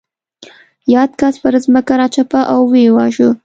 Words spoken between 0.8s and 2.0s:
یاد کس پر ځمکه